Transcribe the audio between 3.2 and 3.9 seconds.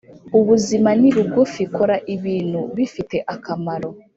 akamaro.